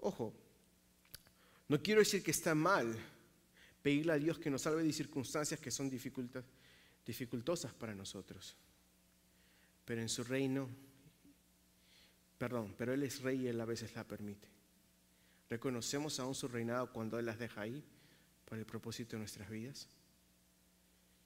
Ojo, 0.00 0.34
no 1.68 1.80
quiero 1.80 2.00
decir 2.00 2.24
que 2.24 2.32
está 2.32 2.52
mal 2.52 2.98
pedirle 3.86 4.12
a 4.14 4.18
Dios 4.18 4.40
que 4.40 4.50
nos 4.50 4.62
salve 4.62 4.82
de 4.82 4.92
circunstancias 4.92 5.60
que 5.60 5.70
son 5.70 5.88
dificultosas 5.88 7.72
para 7.74 7.94
nosotros 7.94 8.56
pero 9.86 10.02
en 10.02 10.08
su 10.08 10.24
reino, 10.24 10.68
perdón, 12.36 12.74
pero 12.76 12.92
Él 12.92 13.04
es 13.04 13.22
rey 13.22 13.42
y 13.42 13.46
Él 13.46 13.60
a 13.60 13.64
veces 13.64 13.94
la 13.94 14.04
permite. 14.04 14.48
¿Reconocemos 15.48 16.18
aún 16.18 16.34
su 16.34 16.48
reinado 16.48 16.92
cuando 16.92 17.18
Él 17.18 17.26
las 17.26 17.38
deja 17.38 17.62
ahí 17.62 17.82
por 18.44 18.58
el 18.58 18.66
propósito 18.66 19.12
de 19.12 19.20
nuestras 19.20 19.48
vidas? 19.48 19.88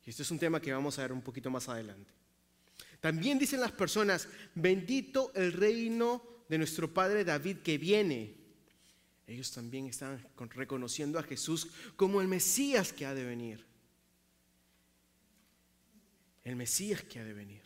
Y 0.05 0.11
esto 0.11 0.23
es 0.23 0.31
un 0.31 0.39
tema 0.39 0.61
que 0.61 0.73
vamos 0.75 0.99
a 0.99 1.03
ver 1.03 1.13
un 1.13 1.23
poquito 1.23 1.51
más 1.51 1.71
adelante. 1.71 2.13
También 3.01 3.39
dicen 3.39 3.63
las 3.63 3.73
personas, 3.73 4.29
bendito 4.55 5.33
el 5.35 5.55
reino 5.55 6.45
de 6.47 6.59
nuestro 6.59 6.93
Padre 6.93 7.25
David 7.25 7.59
que 7.65 7.79
viene. 7.79 8.40
Ellos 9.31 9.53
también 9.53 9.87
están 9.87 10.21
reconociendo 10.57 11.17
a 11.17 11.23
Jesús 11.23 11.69
como 11.95 12.21
el 12.21 12.27
Mesías 12.27 12.93
que 12.93 13.07
ha 13.07 13.15
de 13.15 13.25
venir. 13.25 13.65
El 16.43 16.57
Mesías 16.57 17.05
que 17.05 17.21
ha 17.21 17.25
de 17.25 17.33
venir. 17.33 17.63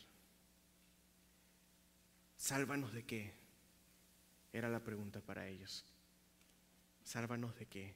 ¿Sálvanos 2.37 2.93
de 2.93 3.05
qué? 3.05 3.33
Era 4.53 4.69
la 4.69 4.85
pregunta 4.85 5.23
para 5.23 5.49
ellos. 5.49 5.87
¿Sálvanos 7.03 7.57
de 7.59 7.65
qué? 7.65 7.95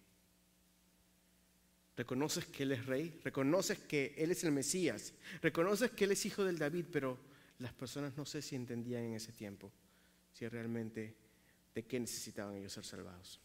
Reconoces 1.95 2.47
que 2.47 2.63
Él 2.63 2.73
es 2.73 2.87
rey, 2.87 3.21
reconoces 3.23 3.81
que 3.81 4.15
Él 4.17 4.31
es 4.31 4.45
el 4.45 4.53
Mesías, 4.53 5.13
reconoces 5.43 5.91
que 5.91 6.05
Él 6.05 6.13
es 6.13 6.25
hijo 6.25 6.43
del 6.43 6.57
David, 6.57 6.87
pero 6.91 7.19
las 7.59 7.75
personas 7.75 8.17
no 8.17 8.25
sé 8.25 8.41
si 8.41 8.57
entendían 8.57 9.03
en 9.05 9.15
ese 9.15 9.33
tiempo 9.33 9.71
si 10.33 10.49
realmente 10.49 11.15
de 11.75 11.85
qué 11.85 12.01
necesitaban 12.01 12.55
ellos 12.55 12.73
ser 12.73 12.85
salvados. 12.87 13.41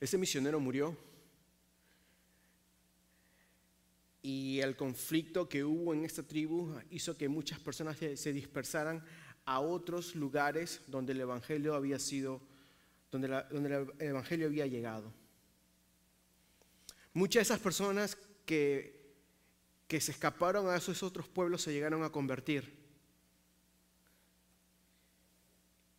Ese 0.00 0.18
misionero 0.18 0.60
murió 0.60 0.96
y 4.22 4.60
el 4.60 4.76
conflicto 4.76 5.48
que 5.48 5.62
hubo 5.62 5.94
en 5.94 6.04
esta 6.04 6.22
tribu 6.22 6.74
hizo 6.90 7.16
que 7.16 7.28
muchas 7.28 7.60
personas 7.60 7.96
se 7.96 8.32
dispersaran 8.32 9.04
a 9.44 9.60
otros 9.60 10.16
lugares 10.16 10.82
donde 10.88 11.12
el 11.12 11.20
evangelio 11.20 11.74
había 11.74 11.98
sido, 11.98 12.42
donde, 13.10 13.28
el 13.28 13.92
evangelio 14.00 14.46
había 14.48 14.66
llegado. 14.66 15.12
Muchas 17.14 17.40
de 17.40 17.54
esas 17.54 17.60
personas 17.60 18.18
que, 18.44 19.14
que 19.86 20.00
se 20.00 20.10
escaparon 20.10 20.68
a 20.68 20.76
esos 20.76 21.02
otros 21.04 21.28
pueblos 21.28 21.62
se 21.62 21.72
llegaron 21.72 22.02
a 22.02 22.10
convertir. 22.10 22.85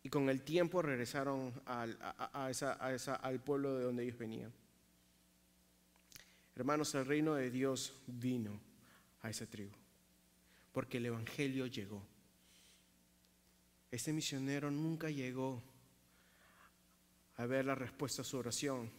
Y 0.08 0.10
con 0.10 0.30
el 0.30 0.40
tiempo 0.40 0.80
regresaron 0.80 1.52
al 1.66 3.40
pueblo 3.44 3.76
de 3.76 3.84
donde 3.84 4.04
ellos 4.04 4.16
venían. 4.16 4.50
Hermanos, 6.56 6.94
el 6.94 7.04
reino 7.04 7.34
de 7.34 7.50
Dios 7.50 7.92
vino 8.06 8.58
a 9.20 9.28
esa 9.28 9.44
tribu, 9.44 9.74
porque 10.72 10.96
el 10.96 11.04
Evangelio 11.04 11.66
llegó. 11.66 12.02
Ese 13.90 14.14
misionero 14.14 14.70
nunca 14.70 15.10
llegó 15.10 15.62
a 17.36 17.44
ver 17.44 17.66
la 17.66 17.74
respuesta 17.74 18.22
a 18.22 18.24
su 18.24 18.38
oración. 18.38 18.90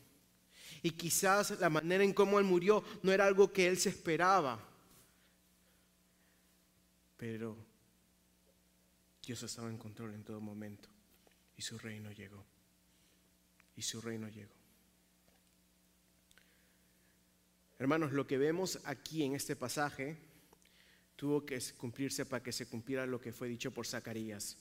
Y 0.83 0.91
quizás 0.91 1.59
la 1.59 1.71
manera 1.71 2.03
en 2.03 2.13
cómo 2.13 2.37
él 2.37 2.45
murió 2.45 2.83
no 3.01 3.11
era 3.11 3.25
algo 3.25 3.51
que 3.51 3.67
él 3.67 3.79
se 3.79 3.89
esperaba. 3.89 4.63
Pero 7.17 7.57
Dios 9.25 9.41
estaba 9.41 9.69
en 9.69 9.77
control 9.79 10.13
en 10.13 10.23
todo 10.23 10.39
momento. 10.39 10.87
Y 11.59 11.61
su 11.61 11.77
reino 11.77 12.09
llegó. 12.13 12.45
Y 13.75 13.81
su 13.81 13.99
reino 13.99 14.29
llegó. 14.29 14.53
Hermanos, 17.77 18.13
lo 18.13 18.25
que 18.25 18.37
vemos 18.37 18.79
aquí 18.85 19.23
en 19.23 19.35
este 19.35 19.57
pasaje 19.57 20.15
tuvo 21.17 21.45
que 21.45 21.61
cumplirse 21.75 22.25
para 22.25 22.41
que 22.41 22.53
se 22.53 22.65
cumpliera 22.65 23.05
lo 23.05 23.19
que 23.19 23.33
fue 23.33 23.49
dicho 23.49 23.71
por 23.71 23.85
Zacarías. 23.85 24.57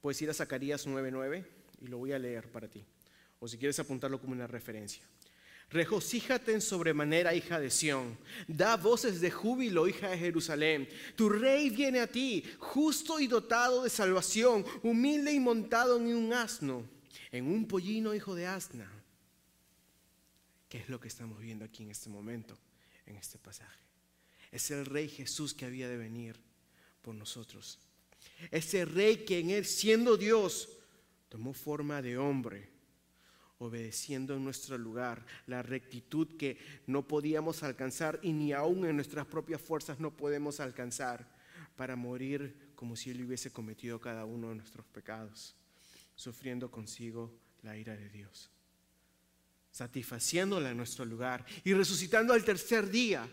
Puedes 0.00 0.22
ir 0.22 0.30
a 0.30 0.34
Zacarías 0.34 0.86
9:9 0.86 1.44
y 1.82 1.88
lo 1.88 1.98
voy 1.98 2.12
a 2.12 2.18
leer 2.18 2.50
para 2.50 2.68
ti. 2.68 2.86
O 3.38 3.46
si 3.46 3.58
quieres 3.58 3.78
apuntarlo 3.78 4.18
como 4.18 4.32
una 4.32 4.46
referencia. 4.46 5.04
Regocíjate 5.70 6.52
en 6.52 6.60
sobremanera, 6.60 7.32
hija 7.32 7.60
de 7.60 7.70
Sión. 7.70 8.18
Da 8.48 8.76
voces 8.76 9.20
de 9.20 9.30
júbilo, 9.30 9.86
hija 9.86 10.08
de 10.10 10.18
Jerusalén. 10.18 10.88
Tu 11.14 11.28
rey 11.28 11.70
viene 11.70 12.00
a 12.00 12.08
ti, 12.08 12.44
justo 12.58 13.20
y 13.20 13.28
dotado 13.28 13.84
de 13.84 13.90
salvación, 13.90 14.64
humilde 14.82 15.32
y 15.32 15.38
montado 15.38 15.96
en 15.96 16.14
un 16.14 16.32
asno, 16.32 16.84
en 17.30 17.46
un 17.46 17.68
pollino, 17.68 18.14
hijo 18.14 18.34
de 18.34 18.48
asna. 18.48 18.90
¿Qué 20.68 20.78
es 20.78 20.88
lo 20.88 20.98
que 20.98 21.08
estamos 21.08 21.38
viendo 21.40 21.64
aquí 21.64 21.84
en 21.84 21.90
este 21.92 22.08
momento, 22.08 22.58
en 23.06 23.16
este 23.16 23.38
pasaje? 23.38 23.80
Es 24.50 24.72
el 24.72 24.86
Rey 24.86 25.08
Jesús 25.08 25.54
que 25.54 25.66
había 25.66 25.88
de 25.88 25.96
venir 25.96 26.36
por 27.00 27.14
nosotros. 27.14 27.78
Ese 28.50 28.84
Rey 28.84 29.24
que 29.24 29.38
en 29.38 29.50
él, 29.50 29.64
siendo 29.64 30.16
Dios, 30.16 30.68
tomó 31.28 31.54
forma 31.54 32.02
de 32.02 32.18
hombre, 32.18 32.68
obedeciendo 33.60 34.34
en 34.34 34.44
nuestro 34.44 34.76
lugar 34.76 35.24
la 35.46 35.62
rectitud 35.62 36.36
que 36.36 36.58
no 36.86 37.06
podíamos 37.06 37.62
alcanzar 37.62 38.18
y 38.22 38.32
ni 38.32 38.52
aún 38.52 38.84
en 38.84 38.96
nuestras 38.96 39.26
propias 39.26 39.60
fuerzas 39.60 40.00
no 40.00 40.16
podemos 40.16 40.60
alcanzar 40.60 41.26
para 41.76 41.94
morir 41.94 42.72
como 42.74 42.96
si 42.96 43.10
Él 43.10 43.24
hubiese 43.24 43.52
cometido 43.52 44.00
cada 44.00 44.24
uno 44.24 44.48
de 44.48 44.56
nuestros 44.56 44.84
pecados, 44.86 45.54
sufriendo 46.16 46.70
consigo 46.70 47.32
la 47.62 47.76
ira 47.76 47.96
de 47.96 48.08
Dios 48.08 48.50
satisfaciéndola 49.70 50.70
en 50.70 50.76
nuestro 50.76 51.04
lugar 51.04 51.44
y 51.64 51.74
resucitando 51.74 52.34
al 52.34 52.44
tercer 52.44 52.90
día, 52.90 53.28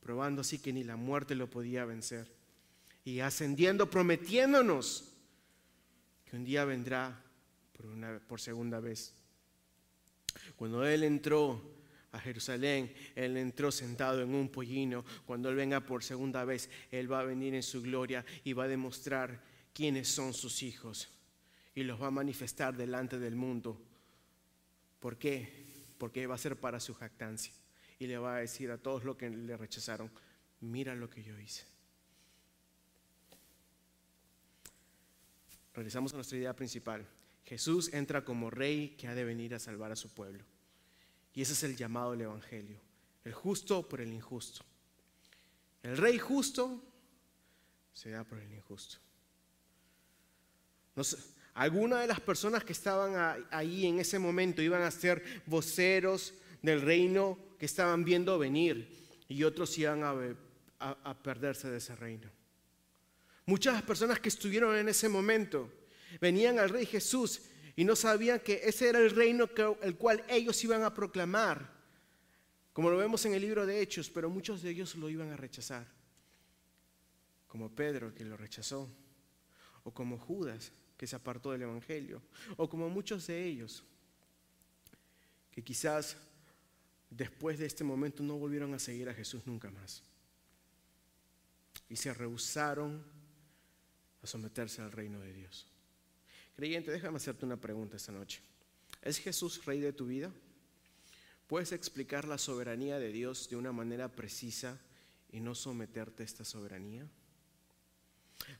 probando 0.00 0.42
así 0.42 0.58
que 0.58 0.72
ni 0.72 0.84
la 0.84 0.96
muerte 0.96 1.34
lo 1.34 1.48
podía 1.48 1.84
vencer 1.84 2.30
y 3.04 3.20
ascendiendo, 3.20 3.88
prometiéndonos 3.88 5.12
que 6.24 6.36
un 6.36 6.44
día 6.44 6.64
vendrá 6.64 7.24
por, 7.80 7.90
una, 7.90 8.18
por 8.18 8.40
segunda 8.40 8.80
vez. 8.80 9.14
Cuando 10.56 10.86
Él 10.86 11.04
entró 11.04 11.60
a 12.12 12.20
Jerusalén, 12.20 12.92
Él 13.14 13.36
entró 13.36 13.70
sentado 13.72 14.22
en 14.22 14.34
un 14.34 14.48
pollino. 14.48 15.04
Cuando 15.26 15.48
Él 15.48 15.56
venga 15.56 15.80
por 15.80 16.04
segunda 16.04 16.44
vez, 16.44 16.68
Él 16.90 17.10
va 17.10 17.20
a 17.20 17.24
venir 17.24 17.54
en 17.54 17.62
su 17.62 17.82
gloria 17.82 18.24
y 18.44 18.52
va 18.52 18.64
a 18.64 18.68
demostrar 18.68 19.42
quiénes 19.72 20.08
son 20.08 20.34
sus 20.34 20.62
hijos 20.62 21.08
y 21.74 21.84
los 21.84 22.00
va 22.00 22.08
a 22.08 22.10
manifestar 22.10 22.76
delante 22.76 23.18
del 23.18 23.36
mundo 23.36 23.80
¿Por 25.00 25.16
qué? 25.16 25.48
Porque 25.98 26.26
va 26.26 26.34
a 26.34 26.38
ser 26.38 26.60
para 26.60 26.78
su 26.78 26.94
jactancia. 26.94 27.52
Y 27.98 28.06
le 28.06 28.18
va 28.18 28.36
a 28.36 28.40
decir 28.40 28.70
a 28.70 28.78
todos 28.78 29.04
los 29.04 29.16
que 29.16 29.28
le 29.28 29.56
rechazaron, 29.56 30.10
mira 30.60 30.94
lo 30.94 31.10
que 31.10 31.22
yo 31.22 31.38
hice. 31.38 31.64
Regresamos 35.74 36.12
a 36.12 36.16
nuestra 36.16 36.38
idea 36.38 36.54
principal. 36.54 37.06
Jesús 37.50 37.92
entra 37.92 38.24
como 38.24 38.48
rey 38.48 38.90
que 38.90 39.08
ha 39.08 39.14
de 39.16 39.24
venir 39.24 39.56
a 39.56 39.58
salvar 39.58 39.90
a 39.90 39.96
su 39.96 40.08
pueblo. 40.08 40.44
Y 41.34 41.42
ese 41.42 41.54
es 41.54 41.64
el 41.64 41.76
llamado 41.76 42.12
del 42.12 42.20
Evangelio. 42.20 42.78
El 43.24 43.32
justo 43.32 43.88
por 43.88 44.00
el 44.00 44.12
injusto. 44.12 44.64
El 45.82 45.96
rey 45.96 46.16
justo 46.16 46.80
se 47.92 48.10
da 48.10 48.22
por 48.22 48.38
el 48.38 48.54
injusto. 48.54 48.98
Algunas 51.54 52.02
de 52.02 52.06
las 52.06 52.20
personas 52.20 52.62
que 52.62 52.72
estaban 52.72 53.44
ahí 53.50 53.84
en 53.84 53.98
ese 53.98 54.20
momento 54.20 54.62
iban 54.62 54.82
a 54.82 54.90
ser 54.92 55.42
voceros 55.46 56.34
del 56.62 56.80
reino 56.80 57.36
que 57.58 57.66
estaban 57.66 58.04
viendo 58.04 58.38
venir 58.38 59.08
y 59.26 59.42
otros 59.42 59.76
iban 59.76 60.04
a 60.78 61.22
perderse 61.24 61.68
de 61.68 61.78
ese 61.78 61.96
reino. 61.96 62.30
Muchas 63.44 63.82
personas 63.82 64.20
que 64.20 64.28
estuvieron 64.28 64.76
en 64.76 64.88
ese 64.88 65.08
momento 65.08 65.79
venían 66.20 66.58
al 66.58 66.70
rey 66.70 66.86
Jesús 66.86 67.42
y 67.76 67.84
no 67.84 67.96
sabían 67.96 68.40
que 68.40 68.60
ese 68.64 68.88
era 68.88 68.98
el 68.98 69.10
reino 69.10 69.48
el 69.82 69.96
cual 69.96 70.24
ellos 70.28 70.62
iban 70.64 70.82
a 70.82 70.92
proclamar, 70.92 71.70
como 72.72 72.90
lo 72.90 72.96
vemos 72.96 73.24
en 73.26 73.34
el 73.34 73.42
libro 73.42 73.66
de 73.66 73.80
Hechos, 73.80 74.10
pero 74.10 74.30
muchos 74.30 74.62
de 74.62 74.70
ellos 74.70 74.94
lo 74.96 75.08
iban 75.08 75.30
a 75.30 75.36
rechazar, 75.36 75.86
como 77.46 77.74
Pedro 77.74 78.14
que 78.14 78.24
lo 78.24 78.36
rechazó, 78.36 78.88
o 79.84 79.92
como 79.92 80.18
Judas 80.18 80.72
que 80.96 81.06
se 81.06 81.16
apartó 81.16 81.52
del 81.52 81.62
Evangelio, 81.62 82.22
o 82.56 82.68
como 82.68 82.90
muchos 82.90 83.26
de 83.26 83.44
ellos 83.44 83.84
que 85.50 85.64
quizás 85.64 86.16
después 87.08 87.58
de 87.58 87.66
este 87.66 87.82
momento 87.82 88.22
no 88.22 88.36
volvieron 88.36 88.72
a 88.74 88.78
seguir 88.78 89.08
a 89.08 89.14
Jesús 89.14 89.46
nunca 89.46 89.70
más. 89.70 90.02
Y 91.88 91.96
se 91.96 92.14
rehusaron 92.14 93.04
a 94.22 94.26
someterse 94.26 94.80
al 94.80 94.92
reino 94.92 95.18
de 95.20 95.32
Dios. 95.32 95.69
Creyente, 96.60 96.90
déjame 96.90 97.16
hacerte 97.16 97.46
una 97.46 97.56
pregunta 97.56 97.96
esta 97.96 98.12
noche. 98.12 98.42
¿Es 99.00 99.16
Jesús 99.16 99.64
rey 99.64 99.80
de 99.80 99.94
tu 99.94 100.04
vida? 100.04 100.30
¿Puedes 101.46 101.72
explicar 101.72 102.28
la 102.28 102.36
soberanía 102.36 102.98
de 102.98 103.10
Dios 103.10 103.48
de 103.48 103.56
una 103.56 103.72
manera 103.72 104.12
precisa 104.12 104.78
y 105.32 105.40
no 105.40 105.54
someterte 105.54 106.22
a 106.22 106.26
esta 106.26 106.44
soberanía? 106.44 107.08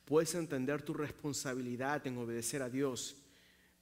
¿Puedes 0.07 0.35
entender 0.35 0.81
tu 0.81 0.95
responsabilidad 0.95 2.07
en 2.07 2.17
obedecer 2.17 2.63
a 2.63 2.71
Dios, 2.71 3.19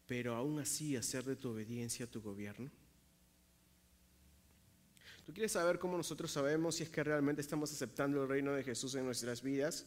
pero 0.09 0.35
aún 0.35 0.59
así 0.59 0.97
hacer 0.97 1.23
de 1.23 1.37
tu 1.37 1.51
obediencia 1.51 2.11
tu 2.11 2.21
gobierno? 2.21 2.73
¿Tú 5.27 5.33
quieres 5.33 5.53
saber 5.53 5.79
cómo 5.79 5.97
nosotros 5.97 6.33
sabemos 6.33 6.75
si 6.75 6.83
es 6.83 6.91
que 6.91 7.05
realmente 7.05 7.41
estamos 7.41 7.73
aceptando 7.73 8.25
el 8.25 8.29
reino 8.29 8.53
de 8.53 8.65
Jesús 8.65 8.97
en 8.97 9.05
nuestras 9.05 9.43
vidas? 9.43 9.87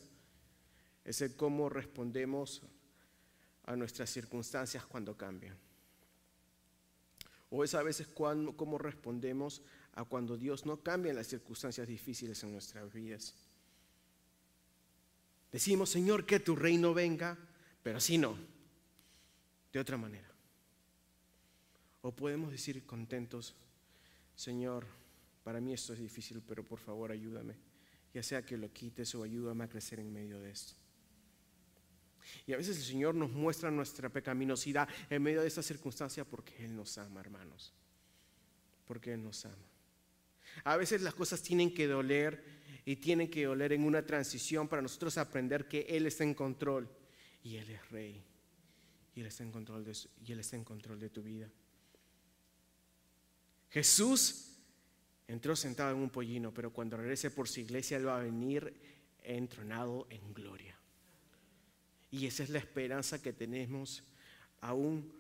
Es 1.03 1.19
el 1.19 1.35
cómo 1.35 1.67
respondemos 1.67 2.61
a 3.65 3.75
nuestras 3.75 4.09
circunstancias 4.09 4.85
cuando 4.85 5.15
cambian. 5.15 5.55
O 7.49 7.63
es 7.63 7.73
a 7.75 7.83
veces 7.83 8.07
cuando, 8.07 8.55
cómo 8.55 8.77
respondemos 8.77 9.61
a 9.93 10.05
cuando 10.05 10.37
Dios 10.37 10.65
no 10.65 10.77
cambia 10.81 11.13
las 11.13 11.27
circunstancias 11.27 11.87
difíciles 11.87 12.41
en 12.43 12.53
nuestras 12.53 12.91
vidas. 12.93 13.33
Decimos, 15.51 15.89
Señor, 15.89 16.25
que 16.25 16.39
tu 16.39 16.55
reino 16.55 16.93
venga, 16.93 17.37
pero 17.83 17.99
si 17.99 18.17
no, 18.17 18.37
de 19.73 19.79
otra 19.79 19.97
manera. 19.97 20.29
O 22.01 22.11
podemos 22.15 22.51
decir 22.51 22.85
contentos, 22.85 23.53
Señor, 24.35 24.85
para 25.43 25.59
mí 25.59 25.73
esto 25.73 25.93
es 25.93 25.99
difícil, 25.99 26.41
pero 26.47 26.63
por 26.63 26.79
favor 26.79 27.11
ayúdame, 27.11 27.55
ya 28.13 28.23
sea 28.23 28.45
que 28.45 28.57
lo 28.57 28.71
quites 28.71 29.13
o 29.15 29.23
ayúdame 29.23 29.65
a 29.65 29.69
crecer 29.69 29.99
en 29.99 30.11
medio 30.11 30.39
de 30.39 30.51
esto. 30.51 30.80
Y 32.45 32.53
a 32.53 32.57
veces 32.57 32.77
el 32.77 32.83
Señor 32.83 33.15
nos 33.15 33.31
muestra 33.31 33.71
nuestra 33.71 34.09
pecaminosidad 34.09 34.87
en 35.09 35.21
medio 35.21 35.41
de 35.41 35.47
esta 35.47 35.63
circunstancia 35.63 36.25
porque 36.25 36.63
Él 36.63 36.75
nos 36.75 36.97
ama, 36.97 37.19
hermanos. 37.19 37.73
Porque 38.85 39.13
Él 39.13 39.23
nos 39.23 39.45
ama. 39.45 39.55
A 40.63 40.77
veces 40.77 41.01
las 41.01 41.13
cosas 41.13 41.41
tienen 41.41 41.73
que 41.73 41.87
doler 41.87 42.43
y 42.85 42.97
tienen 42.97 43.29
que 43.29 43.45
doler 43.45 43.73
en 43.73 43.83
una 43.83 44.05
transición 44.05 44.67
para 44.67 44.81
nosotros 44.81 45.17
aprender 45.17 45.67
que 45.67 45.81
Él 45.89 46.05
está 46.05 46.23
en 46.23 46.33
control 46.33 46.89
y 47.43 47.57
Él 47.57 47.69
es 47.69 47.89
rey. 47.89 48.23
Y 49.15 49.21
Él 49.21 49.27
está 49.27 49.43
en 49.43 49.51
control 49.51 49.83
de, 49.83 49.97
y 50.25 50.31
Él 50.31 50.39
está 50.39 50.55
en 50.55 50.63
control 50.63 50.99
de 50.99 51.09
tu 51.09 51.21
vida. 51.21 51.49
Jesús 53.69 54.57
entró 55.27 55.55
sentado 55.55 55.95
en 55.95 56.01
un 56.01 56.09
pollino, 56.09 56.53
pero 56.53 56.73
cuando 56.73 56.97
regrese 56.97 57.31
por 57.31 57.47
su 57.47 57.61
iglesia, 57.61 57.97
Él 57.97 58.07
va 58.07 58.17
a 58.17 58.23
venir 58.23 58.73
entronado 59.23 60.07
en 60.09 60.33
gloria. 60.33 60.80
Y 62.11 62.25
esa 62.25 62.43
es 62.43 62.49
la 62.49 62.59
esperanza 62.59 63.21
que 63.21 63.31
tenemos 63.31 64.03
aún 64.59 65.11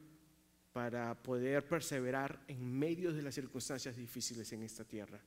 para 0.73 1.21
poder 1.21 1.65
perseverar 1.67 2.43
en 2.47 2.77
medio 2.77 3.13
de 3.13 3.21
las 3.21 3.35
circunstancias 3.35 3.95
difíciles 3.95 4.51
en 4.51 4.63
esta 4.63 4.83
tierra. 4.83 5.19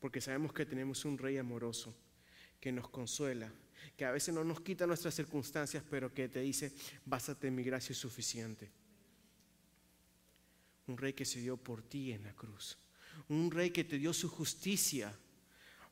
Porque 0.00 0.20
sabemos 0.20 0.52
que 0.52 0.66
tenemos 0.66 1.04
un 1.04 1.18
rey 1.18 1.38
amoroso 1.38 1.94
que 2.60 2.72
nos 2.72 2.88
consuela, 2.88 3.52
que 3.96 4.04
a 4.04 4.12
veces 4.12 4.34
no 4.34 4.44
nos 4.44 4.60
quita 4.60 4.86
nuestras 4.86 5.14
circunstancias, 5.14 5.84
pero 5.88 6.12
que 6.12 6.28
te 6.28 6.40
dice, 6.40 6.72
básate 7.04 7.48
en 7.48 7.56
mi 7.56 7.62
gracia 7.62 7.92
es 7.92 7.98
suficiente. 7.98 8.70
Un 10.86 10.96
rey 10.96 11.12
que 11.12 11.24
se 11.24 11.40
dio 11.40 11.56
por 11.56 11.82
ti 11.82 12.12
en 12.12 12.24
la 12.24 12.34
cruz. 12.34 12.78
Un 13.28 13.50
rey 13.50 13.70
que 13.70 13.84
te 13.84 13.98
dio 13.98 14.12
su 14.12 14.28
justicia 14.28 15.16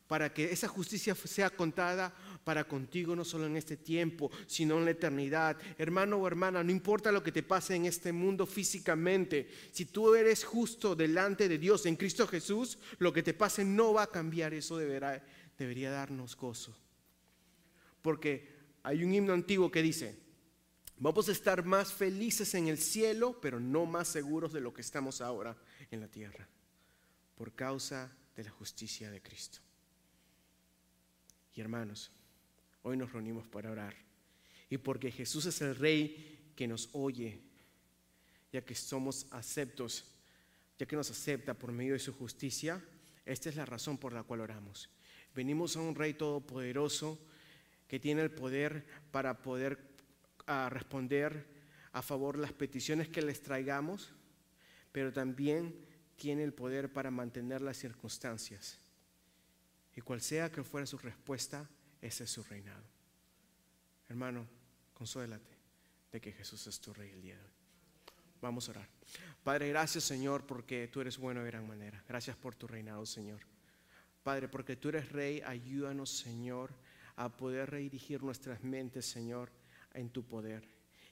para 0.09 0.35
que 0.35 0.51
esa 0.51 0.66
justicia 0.66 1.14
sea 1.14 1.51
contada 1.51 2.12
para 2.44 2.66
contigo 2.66 3.14
no 3.14 3.24
solo 3.24 3.46
en 3.46 3.57
este 3.57 3.76
tiempo, 3.76 4.31
sino 4.46 4.79
en 4.79 4.85
la 4.85 4.92
eternidad. 4.92 5.57
Hermano 5.79 6.16
o 6.16 6.26
hermana, 6.26 6.64
no 6.64 6.70
importa 6.70 7.12
lo 7.12 7.22
que 7.22 7.33
te 7.33 7.42
pase 7.42 7.74
en 7.74 7.87
este 7.87 8.12
mundo 8.12 8.46
físicamente, 8.46 9.48
si 9.72 9.87
tú 9.87 10.14
eres 10.14 10.44
justo 10.44 10.94
delante 10.94 11.48
de 11.48 11.59
Dios 11.59 11.87
en 11.87 11.96
Cristo 11.96 12.26
Jesús, 12.26 12.79
lo 12.98 13.12
que 13.12 13.22
te 13.22 13.35
pase 13.35 13.64
no 13.64 13.92
va 13.92 14.05
a 14.05 14.11
cambiar, 14.11 14.55
eso 14.55 14.79
debería 14.79 15.90
darnos 15.90 16.37
gozo. 16.37 16.76
Porque 18.03 18.48
hay 18.83 19.05
un 19.05 19.14
himno 19.14 19.33
antiguo 19.33 19.70
que 19.70 19.83
dice, 19.83 20.18
vamos 20.96 21.29
a 21.29 21.33
estar 21.33 21.64
más 21.64 21.92
felices 21.92 22.55
en 22.55 22.68
el 22.68 22.79
cielo, 22.79 23.38
pero 23.40 23.61
no 23.61 23.87
más 23.87 24.09
seguros 24.09 24.53
de 24.53 24.61
lo 24.61 24.72
que 24.72 24.81
estamos 24.81 25.20
ahora 25.20 25.57
en 25.90 26.00
la 26.00 26.09
tierra, 26.09 26.48
por 27.37 27.53
causa 27.53 28.11
de 28.35 28.44
la 28.44 28.50
justicia 28.50 29.11
de 29.11 29.20
Cristo. 29.20 29.59
Y 31.55 31.61
hermanos, 31.61 32.11
hoy 32.83 32.97
nos 32.97 33.12
reunimos 33.12 33.47
para 33.49 33.71
orar. 33.71 33.95
Y 34.69 34.79
porque 34.79 35.11
Jesús 35.11 35.47
es 35.47 35.61
el 35.61 35.77
Rey 35.77 36.53
que 36.55 36.69
nos 36.69 36.88
oye, 36.93 37.40
ya 38.53 38.64
que 38.64 38.75
somos 38.75 39.27
aceptos, 39.31 40.05
ya 40.79 40.87
que 40.87 40.97
nos 40.97 41.11
acepta 41.11 41.55
por 41.55 41.73
medio 41.73 41.95
de 41.95 41.99
su 41.99 42.12
justicia, 42.12 42.83
esta 43.25 43.49
es 43.49 43.57
la 43.57 43.66
razón 43.66 43.99
por 43.99 44.12
la 44.12 44.23
cual 44.23 44.40
oramos. 44.40 44.88
Venimos 45.35 45.77
a 45.77 45.81
un 45.81 45.95
Rey 45.95 46.14
todopoderoso 46.14 47.19
que 47.87 48.01
tiene 48.01 48.23
el 48.23 48.31
poder 48.31 48.87
para 49.11 49.43
poder 49.43 49.79
ah, 50.47 50.69
responder 50.71 51.47
a 51.93 52.03
favor 52.03 52.38
las 52.38 52.53
peticiones 52.53 53.09
que 53.09 53.23
les 53.23 53.43
traigamos, 53.43 54.12
pero 54.93 55.12
también 55.12 55.75
tiene 56.16 56.45
el 56.45 56.53
poder 56.53 56.93
para 56.93 57.11
mantener 57.11 57.61
las 57.62 57.79
circunstancias. 57.79 58.79
Y 59.97 60.01
cual 60.01 60.21
sea 60.21 60.53
que 60.53 60.62
fuera 60.62 60.87
su 60.87 60.99
respuesta, 60.99 61.69
ese 62.01 62.25
es 62.25 62.31
su 62.31 62.43
reinado. 62.43 62.85
Hermano, 64.09 64.47
consuélate 64.95 65.57
de 66.11 66.21
que 66.21 66.33
Jesús 66.33 66.67
es 66.67 66.81
tu 66.81 66.93
rey 66.93 67.11
el 67.11 67.23
día 67.23 67.37
de 67.37 67.45
hoy. 67.45 67.51
Vamos 68.41 68.69
a 68.69 68.73
orar. 68.73 68.89
Padre, 69.45 69.69
gracias 69.69 70.05
Señor 70.05 70.47
porque 70.47 70.89
tú 70.89 71.01
eres 71.01 71.19
bueno 71.19 71.41
de 71.41 71.51
gran 71.51 71.67
manera. 71.67 72.03
Gracias 72.09 72.37
por 72.37 72.55
tu 72.55 72.67
reinado, 72.67 73.05
Señor. 73.07 73.41
Padre, 74.23 74.49
porque 74.49 74.77
tú 74.77 74.89
eres 74.91 75.11
rey, 75.13 75.43
ayúdanos, 75.45 76.11
Señor, 76.11 76.73
a 77.17 77.29
poder 77.29 77.71
redirigir 77.71 78.23
nuestras 78.23 78.63
mentes, 78.63 79.07
Señor, 79.07 79.51
en 79.95 80.11
tu 80.11 80.25
poder. 80.25 80.67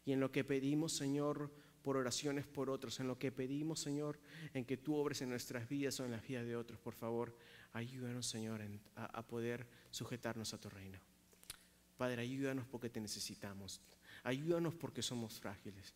Y 0.04 0.12
en 0.12 0.20
lo 0.20 0.30
que 0.30 0.44
pedimos, 0.44 0.92
Señor, 0.92 1.50
por 1.82 1.96
oraciones 1.96 2.46
por 2.46 2.70
otros, 2.70 3.00
en 3.00 3.06
lo 3.06 3.18
que 3.18 3.32
pedimos, 3.32 3.80
Señor, 3.80 4.18
en 4.54 4.64
que 4.64 4.76
tú 4.76 4.96
obres 4.96 5.22
en 5.22 5.30
nuestras 5.30 5.68
vidas 5.68 5.98
o 6.00 6.04
en 6.04 6.10
las 6.10 6.26
vidas 6.26 6.44
de 6.44 6.56
otros, 6.56 6.78
por 6.78 6.94
favor, 6.94 7.36
ayúdanos, 7.72 8.26
Señor, 8.26 8.60
a, 8.94 9.22
poder 9.26 9.66
sujetarnos 9.90 10.54
a 10.54 10.58
tu 10.58 10.68
reino. 10.68 10.98
Padre, 11.96 12.22
ayúdanos 12.22 12.66
porque 12.66 12.90
te 12.90 13.00
necesitamos. 13.00 13.80
Ayúdanos 14.22 14.74
porque 14.74 15.02
somos 15.02 15.40
frágiles. 15.40 15.94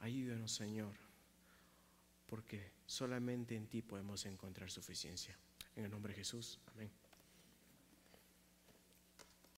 Ayúdanos, 0.00 0.52
Señor, 0.52 0.94
porque 2.26 2.72
solamente 2.86 3.54
en 3.54 3.66
ti 3.66 3.82
podemos 3.82 4.24
encontrar 4.26 4.70
suficiencia. 4.70 5.36
En 5.76 5.84
el 5.84 5.90
nombre 5.90 6.12
de 6.12 6.18
Jesús, 6.18 6.58
amén. 6.66 6.99